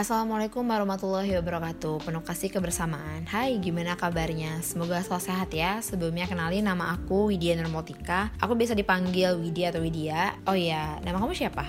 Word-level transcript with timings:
Assalamualaikum 0.00 0.64
warahmatullahi 0.64 1.36
wabarakatuh. 1.36 2.08
Penuh 2.08 2.24
kasih 2.24 2.48
kebersamaan. 2.48 3.28
Hai 3.28 3.60
gimana 3.60 4.00
kabarnya? 4.00 4.64
Semoga 4.64 5.04
selalu 5.04 5.28
sehat 5.28 5.52
ya. 5.52 5.76
Sebelumnya 5.84 6.24
kenalin 6.24 6.64
nama 6.64 6.96
aku 6.96 7.28
Widya 7.28 7.52
Nurmotika. 7.60 8.32
Aku 8.40 8.56
bisa 8.56 8.72
dipanggil 8.72 9.36
Widya 9.36 9.68
atau 9.68 9.84
Widya. 9.84 10.40
Oh 10.48 10.56
iya 10.56 10.96
nama 11.04 11.20
kamu 11.20 11.36
siapa? 11.36 11.68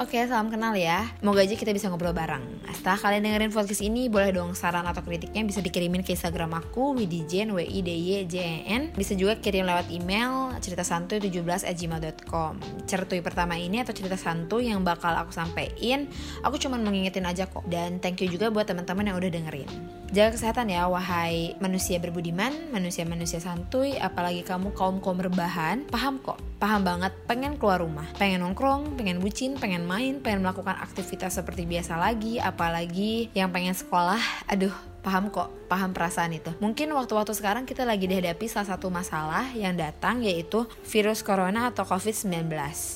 Oke, 0.00 0.16
salam 0.24 0.48
kenal 0.48 0.72
ya. 0.72 1.04
Moga 1.20 1.44
aja 1.44 1.52
kita 1.52 1.68
bisa 1.68 1.92
ngobrol 1.92 2.16
bareng. 2.16 2.64
Setelah 2.72 2.96
kalian 2.96 3.28
dengerin 3.28 3.52
podcast 3.52 3.84
ini, 3.84 4.08
boleh 4.08 4.32
dong 4.32 4.56
saran 4.56 4.88
atau 4.88 5.04
kritiknya 5.04 5.44
bisa 5.44 5.60
dikirimin 5.60 6.00
ke 6.00 6.16
Instagram 6.16 6.56
aku, 6.56 6.96
Widijen, 6.96 7.52
w 7.52 7.60
i 7.60 7.84
d 7.84 7.92
y 7.92 8.24
j 8.24 8.40
e 8.40 8.56
n. 8.72 8.88
Bisa 8.96 9.12
juga 9.12 9.36
kirim 9.36 9.68
lewat 9.68 9.92
email 9.92 10.56
cerita 10.64 10.80
santuy 10.80 11.20
17 11.20 11.68
at 11.68 11.76
gmail.com. 11.76 12.52
Certuy 12.88 13.20
pertama 13.20 13.60
ini 13.60 13.84
atau 13.84 13.92
cerita 13.92 14.16
santuy 14.16 14.72
yang 14.72 14.80
bakal 14.80 15.12
aku 15.12 15.28
sampein, 15.28 16.08
aku 16.40 16.56
cuma 16.56 16.80
mengingetin 16.80 17.28
aja 17.28 17.44
kok. 17.44 17.68
Dan 17.68 18.00
thank 18.00 18.24
you 18.24 18.32
juga 18.32 18.48
buat 18.48 18.64
teman-teman 18.64 19.12
yang 19.12 19.20
udah 19.20 19.28
dengerin. 19.28 19.68
Jaga 20.12 20.36
kesehatan 20.36 20.68
ya, 20.68 20.92
wahai 20.92 21.56
manusia 21.56 21.96
berbudiman, 21.96 22.52
manusia-manusia 22.68 23.40
santuy, 23.40 23.96
apalagi 23.96 24.44
kamu 24.44 24.76
kaum-kaum 24.76 25.16
rebahan, 25.16 25.88
paham 25.88 26.20
kok, 26.20 26.36
paham 26.60 26.84
banget, 26.84 27.16
pengen 27.24 27.56
keluar 27.56 27.80
rumah, 27.80 28.04
pengen 28.20 28.44
nongkrong, 28.44 28.92
pengen 29.00 29.24
bucin, 29.24 29.56
pengen 29.56 29.81
pengen 29.82 29.90
main, 29.90 30.14
pengen 30.22 30.46
melakukan 30.46 30.78
aktivitas 30.78 31.34
seperti 31.42 31.66
biasa 31.66 31.98
lagi, 31.98 32.38
apalagi 32.38 33.34
yang 33.34 33.50
pengen 33.50 33.74
sekolah, 33.74 34.22
aduh 34.46 34.91
paham 35.02 35.28
kok 35.34 35.50
paham 35.66 35.90
perasaan 35.90 36.36
itu. 36.36 36.54
Mungkin 36.62 36.94
waktu-waktu 36.94 37.34
sekarang 37.34 37.64
kita 37.66 37.82
lagi 37.82 38.06
dihadapi 38.06 38.46
salah 38.46 38.76
satu 38.76 38.92
masalah 38.92 39.50
yang 39.56 39.74
datang 39.74 40.22
yaitu 40.22 40.68
virus 40.86 41.24
corona 41.26 41.72
atau 41.72 41.82
covid-19 41.82 42.52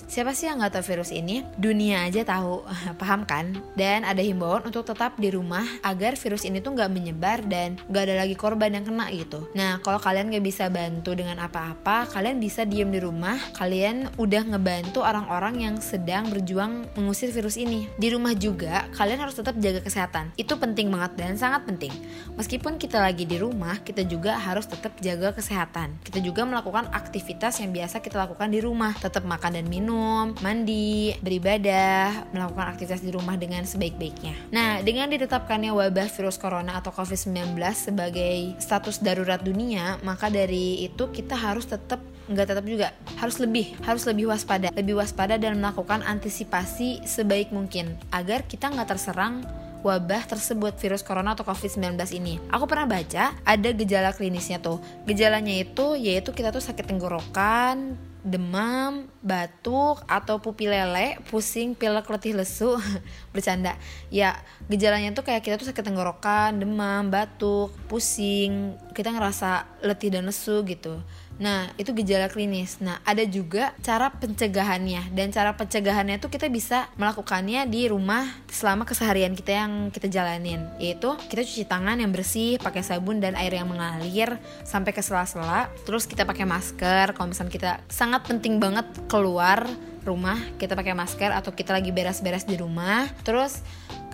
siapa 0.06 0.37
sih 0.37 0.46
yang 0.46 0.62
nggak 0.62 0.79
tahu 0.79 0.84
virus 0.95 1.10
ini? 1.10 1.42
Dunia 1.56 2.05
aja 2.05 2.23
tahu 2.23 2.62
paham 3.01 3.24
kan? 3.24 3.56
Dan 3.74 4.06
ada 4.06 4.20
himbauan 4.20 4.69
untuk 4.69 4.84
tetap 4.87 5.19
di 5.19 5.32
rumah 5.32 5.65
agar 5.82 6.15
virus 6.15 6.45
ini 6.45 6.60
tuh 6.60 6.77
nggak 6.77 6.92
menyebar 6.92 7.42
dan 7.48 7.80
nggak 7.90 8.02
ada 8.12 8.15
lagi 8.23 8.37
korban 8.38 8.77
yang 8.77 8.84
kena 8.84 9.10
gitu. 9.10 9.49
Nah 9.57 9.80
kalau 9.80 9.99
kalian 9.99 10.30
nggak 10.30 10.45
bisa 10.45 10.68
bantu 10.68 11.16
dengan 11.16 11.43
apa-apa 11.43 12.07
kalian 12.12 12.38
bisa 12.38 12.62
diem 12.68 12.93
di 12.93 13.01
rumah. 13.01 13.40
Kalian 13.57 14.15
udah 14.21 14.43
ngebantu 14.52 15.01
orang-orang 15.01 15.65
yang 15.65 15.74
sedang 15.80 16.29
berjuang 16.29 16.87
mengusir 16.95 17.32
virus 17.32 17.57
ini. 17.57 17.88
Di 17.96 18.12
rumah 18.12 18.37
juga 18.37 18.84
kalian 18.95 19.24
harus 19.24 19.34
tetap 19.34 19.57
jaga 19.57 19.80
kesehatan. 19.80 20.37
Itu 20.37 20.60
penting 20.60 20.93
banget 20.93 21.16
dan 21.16 21.34
sangat 21.40 21.65
penting 21.65 21.96
Meskipun 22.37 22.77
kita 22.77 23.01
lagi 23.01 23.25
di 23.25 23.41
rumah, 23.41 23.80
kita 23.80 24.05
juga 24.05 24.37
harus 24.37 24.69
tetap 24.69 24.93
jaga 25.01 25.33
kesehatan. 25.33 25.97
Kita 26.05 26.21
juga 26.21 26.45
melakukan 26.45 26.93
aktivitas 26.93 27.65
yang 27.65 27.73
biasa 27.73 28.05
kita 28.05 28.21
lakukan 28.21 28.52
di 28.52 28.61
rumah, 28.61 28.93
tetap 28.93 29.25
makan 29.25 29.57
dan 29.57 29.66
minum, 29.73 30.37
mandi, 30.45 31.17
beribadah, 31.24 32.29
melakukan 32.37 32.77
aktivitas 32.77 33.01
di 33.01 33.09
rumah 33.09 33.41
dengan 33.41 33.65
sebaik-baiknya. 33.65 34.37
Nah, 34.52 34.85
dengan 34.85 35.09
ditetapkannya 35.09 35.73
wabah 35.73 36.13
virus 36.13 36.37
corona 36.37 36.77
atau 36.77 36.93
COVID-19 36.93 37.57
sebagai 37.73 38.61
status 38.61 39.01
darurat 39.01 39.41
dunia, 39.41 39.97
maka 40.05 40.29
dari 40.29 40.85
itu 40.85 41.09
kita 41.09 41.41
harus 41.41 41.65
tetap 41.65 42.05
nggak 42.27 42.47
tetap 42.51 42.67
juga 42.67 42.91
harus 43.23 43.39
lebih 43.39 43.79
harus 43.87 44.02
lebih 44.02 44.27
waspada 44.27 44.74
lebih 44.74 44.99
waspada 44.99 45.39
dan 45.39 45.63
melakukan 45.63 46.02
antisipasi 46.02 47.07
sebaik 47.07 47.55
mungkin 47.55 47.95
agar 48.11 48.43
kita 48.51 48.67
nggak 48.67 48.99
terserang 48.99 49.47
wabah 49.85 50.24
tersebut 50.29 50.77
virus 50.79 51.02
corona 51.05 51.35
atau 51.35 51.45
COVID-19 51.45 51.99
ini. 52.16 52.41
Aku 52.52 52.65
pernah 52.65 52.88
baca 52.88 53.35
ada 53.45 53.69
gejala 53.73 54.15
klinisnya 54.15 54.60
tuh. 54.60 54.80
Gejalanya 55.05 55.52
itu 55.52 55.99
yaitu 55.99 56.33
kita 56.33 56.52
tuh 56.52 56.65
sakit 56.65 56.87
tenggorokan, 56.87 57.96
demam, 58.27 59.07
batuk, 59.23 60.02
atau 60.10 60.43
pupi 60.43 60.66
lele, 60.66 61.15
pusing, 61.30 61.79
pilek, 61.79 62.10
letih, 62.10 62.35
lesu, 62.35 62.74
bercanda. 63.33 63.79
Ya, 64.10 64.34
gejalanya 64.66 65.15
tuh 65.15 65.22
kayak 65.22 65.47
kita 65.47 65.55
tuh 65.62 65.71
sakit 65.71 65.87
tenggorokan, 65.87 66.59
demam, 66.59 67.06
batuk, 67.06 67.71
pusing, 67.87 68.75
kita 68.99 69.15
ngerasa 69.15 69.78
letih 69.87 70.11
dan 70.11 70.27
lesu 70.27 70.66
gitu. 70.66 70.99
Nah, 71.37 71.69
itu 71.77 71.93
gejala 71.93 72.33
klinis. 72.33 72.81
Nah, 72.81 72.97
ada 73.05 73.21
juga 73.28 73.77
cara 73.84 74.09
pencegahannya. 74.09 75.12
Dan 75.12 75.28
cara 75.33 75.53
pencegahannya 75.53 76.16
itu 76.16 76.33
kita 76.33 76.49
bisa 76.49 76.88
melakukannya 76.97 77.69
di 77.69 77.93
rumah 77.93 78.25
selama 78.49 78.88
keseharian 78.88 79.37
kita 79.37 79.53
yang 79.53 79.72
kita 79.93 80.09
jalanin. 80.09 80.65
Yaitu 80.81 81.12
kita 81.28 81.44
cuci 81.44 81.69
tangan 81.69 82.00
yang 82.00 82.09
bersih, 82.09 82.56
pakai 82.56 82.81
sabun 82.81 83.21
dan 83.21 83.37
air 83.37 83.53
yang 83.53 83.69
mengalir 83.69 84.41
sampai 84.65 84.97
ke 84.97 85.05
sela-sela. 85.05 85.69
Terus 85.84 86.09
kita 86.09 86.25
pakai 86.25 86.49
masker. 86.49 87.12
Kalau 87.12 87.28
misalnya 87.28 87.53
kita 87.53 87.72
sangat 87.93 88.25
penting 88.25 88.56
banget 88.56 88.88
keluar 89.05 89.69
rumah, 90.06 90.38
kita 90.56 90.78
pakai 90.78 90.94
masker 90.94 91.34
atau 91.34 91.53
kita 91.53 91.77
lagi 91.77 91.93
beres-beres 91.93 92.49
di 92.49 92.56
rumah. 92.56 93.11
Terus 93.27 93.61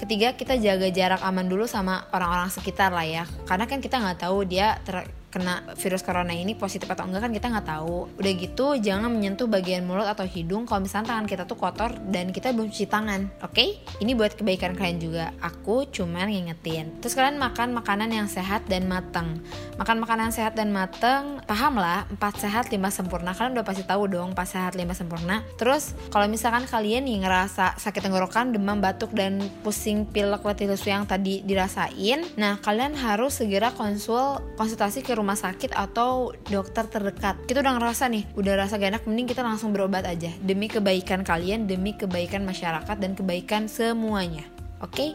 ketiga 0.01 0.35
kita 0.35 0.59
jaga 0.59 0.91
jarak 0.91 1.23
aman 1.23 1.47
dulu 1.47 1.71
sama 1.71 2.09
orang-orang 2.11 2.51
sekitar 2.51 2.91
lah 2.91 3.07
ya. 3.07 3.25
Karena 3.47 3.71
kan 3.71 3.79
kita 3.79 4.03
nggak 4.03 4.27
tahu 4.27 4.43
dia 4.43 4.81
ter 4.83 5.07
kena 5.33 5.65
virus 5.81 6.05
corona 6.05 6.37
ini 6.37 6.53
positif 6.53 6.85
atau 6.85 7.09
enggak 7.09 7.25
kan 7.25 7.33
kita 7.33 7.47
nggak 7.49 7.67
tahu. 7.67 8.13
Udah 8.21 8.33
gitu 8.37 8.67
jangan 8.77 9.09
menyentuh 9.09 9.49
bagian 9.49 9.89
mulut 9.89 10.05
atau 10.05 10.29
hidung. 10.29 10.69
Kalau 10.69 10.85
misalnya 10.85 11.17
tangan 11.17 11.27
kita 11.27 11.43
tuh 11.49 11.57
kotor 11.57 11.97
dan 12.13 12.31
kita 12.31 12.53
belum 12.53 12.69
cuci 12.69 12.87
tangan 12.87 13.33
oke? 13.41 13.57
Okay? 13.57 13.81
ini 14.05 14.13
buat 14.13 14.37
kebaikan 14.37 14.77
kalian 14.77 15.01
juga. 15.01 15.25
Aku 15.41 15.89
cuman 15.89 16.29
ngingetin. 16.29 16.93
Terus 17.01 17.17
kalian 17.17 17.41
makan 17.41 17.73
makanan 17.73 18.13
yang 18.13 18.29
sehat 18.29 18.69
dan 18.69 18.85
mateng. 18.85 19.41
Makan 19.81 19.97
makanan 20.05 20.29
sehat 20.31 20.53
dan 20.53 20.69
mateng 20.69 21.41
paham 21.49 21.81
lah. 21.81 22.05
Empat 22.13 22.37
sehat 22.37 22.69
lima 22.69 22.93
sempurna. 22.93 23.33
Kalian 23.33 23.57
udah 23.57 23.65
pasti 23.65 23.83
tahu 23.89 24.07
dong 24.13 24.37
empat 24.37 24.49
sehat 24.53 24.77
lima 24.77 24.93
sempurna. 24.93 25.41
Terus 25.57 25.97
kalau 26.13 26.29
misalkan 26.29 26.69
kalian 26.69 27.09
nih 27.09 27.25
ngerasa 27.25 27.81
sakit 27.81 28.05
tenggorokan 28.05 28.53
demam 28.53 28.83
batuk 28.83 29.15
dan 29.17 29.39
pusing 29.63 30.05
pilek 30.05 30.43
letih 30.43 30.69
lesu 30.69 30.91
yang 30.91 31.07
tadi 31.07 31.41
dirasain 31.47 32.27
nah 32.35 32.59
kalian 32.59 32.99
harus 32.99 33.39
segera 33.39 33.71
konsul 33.73 34.43
konsultasi 34.59 35.07
ke 35.07 35.15
rumah 35.23 35.39
sakit 35.39 35.71
atau 35.73 36.35
dokter 36.51 36.91
terdekat. 36.91 37.39
Kita 37.47 37.63
udah 37.63 37.79
ngerasa 37.79 38.11
nih 38.11 38.27
udah 38.35 38.53
rasa 38.59 38.77
gak 38.77 38.99
enak 38.99 39.05
mending 39.07 39.31
kita 39.31 39.47
langsung 39.47 39.71
berobat 39.71 40.03
aja. 40.03 40.35
Demi 40.43 40.67
kebaikan 40.67 41.23
kalian 41.23 41.71
demi 41.71 41.95
kebaikan 41.95 42.43
masyarakat 42.43 42.97
dan 42.99 43.15
kebaikan 43.15 43.71
semuanya. 43.71 44.43
Oke? 44.83 44.91
Okay? 44.99 45.11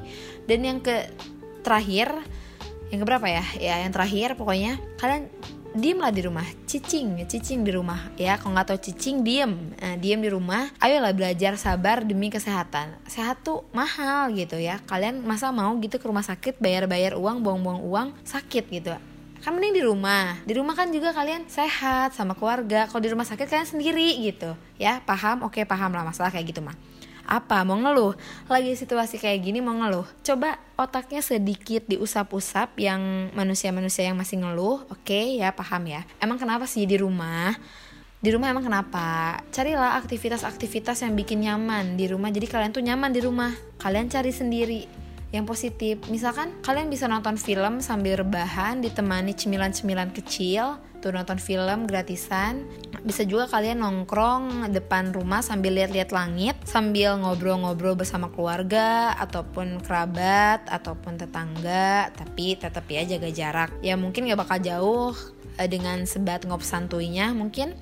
dan 0.48 0.64
yang 0.64 0.80
ke 0.80 1.12
terakhir 1.62 2.08
yang 2.88 3.04
keberapa 3.04 3.28
ya? 3.28 3.44
Ya 3.60 3.84
yang 3.84 3.92
terakhir 3.92 4.40
pokoknya 4.40 4.80
kalian 4.96 5.28
diem 5.76 6.00
lah 6.00 6.16
di 6.16 6.24
rumah. 6.24 6.48
Cicing 6.64 7.28
cicing 7.28 7.68
di 7.68 7.76
rumah. 7.76 8.00
Ya 8.16 8.40
kalau 8.40 8.56
nggak 8.56 8.72
tahu 8.72 8.80
cicing 8.80 9.28
diem. 9.28 9.76
Nah, 9.76 10.00
diem 10.00 10.24
di 10.24 10.32
rumah. 10.32 10.72
Ayolah 10.80 11.12
belajar 11.12 11.60
sabar 11.60 12.08
demi 12.08 12.32
kesehatan. 12.32 12.96
Sehat 13.12 13.44
tuh 13.44 13.68
mahal 13.76 14.32
gitu 14.40 14.56
ya. 14.56 14.80
Kalian 14.88 15.20
masa 15.28 15.52
mau 15.52 15.76
gitu 15.84 16.00
ke 16.00 16.08
rumah 16.08 16.24
sakit 16.24 16.64
bayar 16.64 16.88
bayar 16.88 17.20
uang 17.20 17.44
buang 17.44 17.60
buang 17.60 17.82
uang 17.84 18.08
sakit 18.24 18.72
gitu 18.72 18.96
kan 19.44 19.56
mending 19.56 19.78
di 19.78 19.84
rumah. 19.84 20.38
Di 20.44 20.54
rumah 20.58 20.74
kan 20.74 20.90
juga 20.90 21.14
kalian 21.14 21.50
sehat 21.52 22.14
sama 22.14 22.34
keluarga. 22.34 22.86
Kalau 22.90 23.02
di 23.02 23.10
rumah 23.12 23.26
sakit 23.26 23.48
kalian 23.48 23.70
sendiri 23.70 24.18
gitu. 24.24 24.56
Ya 24.78 25.02
paham? 25.04 25.46
Oke 25.46 25.66
paham 25.66 25.94
lah 25.94 26.06
masalah 26.06 26.34
kayak 26.34 26.54
gitu 26.56 26.62
mah 26.64 26.78
apa? 27.28 27.68
Mau 27.68 27.76
ngeluh? 27.76 28.16
Lagi 28.48 28.74
situasi 28.74 29.20
kayak 29.20 29.44
gini 29.44 29.60
mau 29.60 29.76
ngeluh? 29.76 30.08
Coba 30.24 30.56
otaknya 30.80 31.20
sedikit 31.20 31.84
diusap-usap 31.92 32.80
yang 32.80 33.30
manusia-manusia 33.36 34.08
yang 34.08 34.16
masih 34.16 34.40
ngeluh. 34.40 34.88
Oke 34.88 35.36
ya 35.38 35.52
paham 35.52 35.92
ya. 35.92 36.08
Emang 36.24 36.40
kenapa 36.40 36.64
sih 36.66 36.88
di 36.88 36.96
rumah? 36.96 37.52
Di 38.18 38.34
rumah 38.34 38.50
emang 38.50 38.66
kenapa? 38.66 39.38
Carilah 39.54 40.00
aktivitas-aktivitas 40.02 41.06
yang 41.06 41.14
bikin 41.14 41.46
nyaman 41.46 42.00
di 42.00 42.10
rumah. 42.10 42.34
Jadi 42.34 42.48
kalian 42.50 42.72
tuh 42.74 42.82
nyaman 42.82 43.14
di 43.14 43.22
rumah. 43.22 43.54
Kalian 43.78 44.10
cari 44.10 44.32
sendiri 44.34 45.07
yang 45.36 45.44
positif. 45.44 46.00
Misalkan 46.08 46.56
kalian 46.64 46.88
bisa 46.88 47.10
nonton 47.12 47.36
film 47.36 47.84
sambil 47.84 48.20
rebahan 48.24 48.80
ditemani 48.80 49.36
cemilan-cemilan 49.36 50.16
kecil, 50.16 50.80
tuh 51.04 51.12
nonton 51.12 51.36
film 51.36 51.84
gratisan. 51.84 52.64
Bisa 53.04 53.28
juga 53.28 53.48
kalian 53.52 53.84
nongkrong 53.84 54.72
depan 54.72 55.12
rumah 55.12 55.44
sambil 55.44 55.76
lihat-lihat 55.76 56.16
langit, 56.16 56.56
sambil 56.64 57.20
ngobrol-ngobrol 57.20 58.00
bersama 58.00 58.32
keluarga 58.32 59.16
ataupun 59.20 59.84
kerabat 59.84 60.64
ataupun 60.68 61.20
tetangga, 61.20 62.12
tapi 62.16 62.56
tetap 62.56 62.88
ya 62.88 63.04
jaga 63.04 63.30
jarak. 63.32 63.72
Ya 63.84 64.00
mungkin 64.00 64.28
gak 64.32 64.48
bakal 64.48 64.60
jauh 64.64 65.12
eh, 65.60 65.68
dengan 65.68 66.08
sebat 66.08 66.48
ngop 66.48 66.64
santuinya 66.64 67.36
mungkin. 67.36 67.76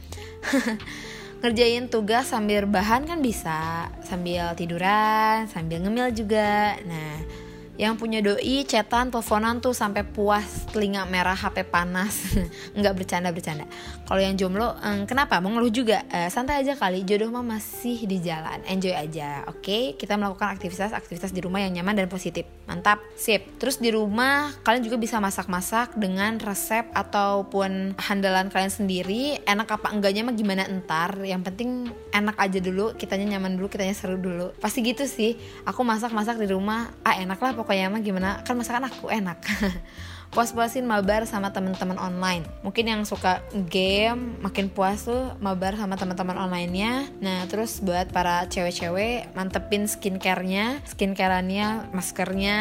ngerjain 1.45 1.86
tugas 1.86 2.33
sambil 2.33 2.65
bahan 2.65 3.06
kan 3.06 3.21
bisa. 3.21 3.94
Sambil 4.01 4.50
tiduran 4.57 5.45
sambil 5.45 5.86
ngemil 5.86 6.09
juga. 6.09 6.74
Nah 6.89 7.44
yang 7.75 8.00
punya 8.00 8.24
doi 8.24 8.63
cetan 8.63 9.12
teleponan 9.12 9.60
tuh 9.60 9.75
sampai 9.75 10.07
puas 10.07 10.63
telinga 10.72 11.04
merah 11.07 11.36
HP 11.36 11.68
panas. 11.68 12.39
Nggak 12.77 12.94
bercanda 12.95 13.30
bercanda. 13.36 13.68
Kalau 14.07 14.22
yang 14.22 14.39
jomblo 14.39 14.80
eh, 14.80 15.04
kenapa? 15.04 15.44
Mau 15.44 15.51
ngeluh 15.51 15.72
juga. 15.72 16.07
Eh, 16.07 16.31
santai 16.31 16.63
aja 16.63 16.80
kali 16.80 17.04
jodoh 17.04 17.27
mah 17.31 17.44
masih 17.44 18.07
di 18.07 18.24
jalan. 18.24 18.63
Enjoy 18.68 18.95
aja 18.95 19.44
oke? 19.51 19.60
Okay? 19.60 19.83
kita 20.00 20.16
melakukan 20.16 20.56
aktivitas 20.56 20.95
aktivitas 20.95 21.36
di 21.36 21.44
rumah 21.44 21.60
yang 21.60 21.75
nyaman 21.81 22.06
dan 22.06 22.07
positif. 22.07 22.48
Mantap 22.66 23.04
sip. 23.19 23.60
Terus 23.60 23.78
di 23.78 23.92
rumah 23.92 24.56
kalian 24.63 24.83
juga 24.88 24.98
bisa 24.98 25.19
masak-masak 25.19 26.00
dengan 26.00 26.39
resep 26.39 26.88
ataupun 26.95 28.00
handalan 28.00 28.48
kalian 28.48 28.71
sendiri. 28.71 29.44
Enak 29.44 29.68
apa 29.68 29.92
enggaknya 29.92 30.24
mah 30.24 30.36
gimana 30.38 30.63
entar? 30.66 31.19
Yang 31.21 31.42
penting 31.51 31.69
enak 32.16 32.39
aja 32.39 32.60
dulu 32.63 32.95
kitanya 32.95 33.36
nyaman 33.36 33.60
dulu 33.60 33.68
kitanya 33.68 33.92
seru 33.92 34.16
dulu. 34.16 34.56
Pasti 34.63 34.80
gitu 34.80 35.04
sih. 35.06 35.36
Aku 35.68 35.83
masak-masak 35.83 36.39
di 36.39 36.48
rumah. 36.50 36.94
Ah 37.04 37.19
enak 37.19 37.38
lah 37.42 37.64
pokoknya 37.65 37.89
mah 37.89 38.01
gimana? 38.06 38.29
Kan 38.45 38.62
masakan 38.62 38.85
aku 38.85 39.09
enak. 39.09 39.41
Puas-puasin 40.35 40.85
mabar 40.85 41.25
sama 41.25 41.50
teman-teman 41.50 41.97
online. 41.97 42.45
Mungkin 42.62 42.85
yang 42.85 43.01
suka 43.09 43.41
game 43.71 44.38
makin 44.38 44.69
puas 44.69 45.09
tuh 45.09 45.33
mabar 45.41 45.73
sama 45.73 45.97
teman-teman 45.97 46.38
onlinenya. 46.38 47.09
Nah 47.23 47.50
terus 47.50 47.81
buat 47.81 48.13
para 48.13 48.45
cewek-cewek 48.51 49.33
mantepin 49.33 49.89
skincarenya 49.89 50.85
skincareannya 50.85 51.89
maskernya. 51.89 52.57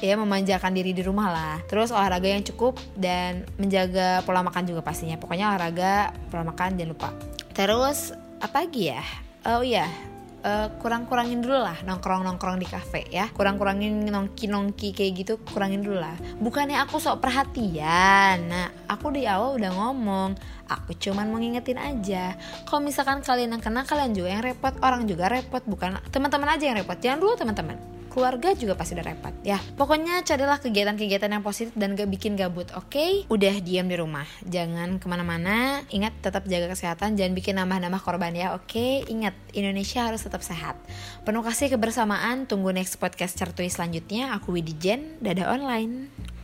Ya 0.00 0.16
memanjakan 0.16 0.72
diri 0.72 0.96
di 0.96 1.04
rumah 1.04 1.28
lah. 1.28 1.56
Terus 1.68 1.92
olahraga 1.92 2.32
yang 2.32 2.46
cukup 2.46 2.80
dan 2.96 3.44
menjaga 3.60 4.24
pola 4.24 4.40
makan 4.40 4.64
juga 4.64 4.80
pastinya. 4.80 5.20
Pokoknya 5.20 5.52
olahraga 5.52 6.16
pola 6.32 6.48
makan 6.48 6.80
jangan 6.80 6.90
lupa. 6.94 7.10
Terus 7.52 8.16
apa 8.40 8.64
lagi 8.64 8.88
ya? 8.94 9.02
Oh 9.44 9.66
iya 9.66 10.15
uh, 10.44 10.68
kurang-kurangin 10.82 11.40
dulu 11.40 11.56
lah 11.62 11.78
nongkrong-nongkrong 11.86 12.60
di 12.60 12.68
kafe 12.68 13.08
ya. 13.08 13.30
Kurang-kurangin 13.32 14.04
nongki-nongki 14.04 14.92
kayak 14.92 15.12
gitu 15.16 15.32
kurangin 15.40 15.80
dulu 15.80 16.02
lah. 16.02 16.16
Bukannya 16.42 16.82
aku 16.82 17.00
sok 17.00 17.24
perhatian. 17.24 18.50
Nah 18.50 18.68
aku 18.90 19.14
di 19.14 19.24
awal 19.24 19.56
udah 19.56 19.70
ngomong 19.72 20.36
aku 20.66 20.92
cuman 20.98 21.30
mau 21.30 21.38
ngingetin 21.40 21.80
aja. 21.80 22.36
Kalau 22.66 22.82
misalkan 22.82 23.22
kalian 23.22 23.56
yang 23.56 23.62
kena 23.62 23.86
kalian 23.86 24.12
juga 24.12 24.28
yang 24.36 24.42
repot. 24.44 24.74
Orang 24.82 25.08
juga 25.08 25.30
repot 25.32 25.62
bukan 25.64 25.96
teman-teman 26.12 26.58
aja 26.58 26.64
yang 26.68 26.76
repot. 26.76 26.98
Jangan 26.98 27.18
dulu 27.22 27.32
teman-teman 27.38 27.95
keluarga 28.16 28.56
juga 28.56 28.72
pasti 28.72 28.96
udah 28.96 29.04
repot 29.04 29.34
ya. 29.44 29.60
Pokoknya 29.76 30.24
carilah 30.24 30.56
kegiatan-kegiatan 30.56 31.28
yang 31.28 31.44
positif 31.44 31.76
dan 31.76 31.92
gak 31.92 32.08
bikin 32.08 32.32
gabut 32.40 32.72
oke? 32.72 32.88
Okay? 32.88 33.28
udah 33.28 33.60
diam 33.60 33.84
di 33.84 34.00
rumah. 34.00 34.24
Jangan 34.48 34.96
ke 34.96 35.04
mana-mana. 35.04 35.84
Ingat 35.92 36.24
tetap 36.24 36.48
jaga 36.48 36.72
kesehatan. 36.72 37.20
Jangan 37.20 37.36
bikin 37.36 37.60
nambah-nambah 37.60 38.00
korban 38.00 38.32
ya 38.32 38.56
oke? 38.56 38.72
Okay? 38.72 39.04
ingat 39.12 39.36
Indonesia 39.52 40.08
harus 40.08 40.24
tetap 40.24 40.40
sehat. 40.40 40.80
Penuh 41.28 41.44
kasih 41.44 41.76
kebersamaan. 41.76 42.48
Tunggu 42.48 42.72
next 42.72 42.96
podcast 42.96 43.36
certui 43.36 43.68
selanjutnya. 43.68 44.32
Aku 44.40 44.56
Widi 44.56 44.72
Jen. 44.80 45.20
Dadah 45.20 45.52
online 45.52 46.35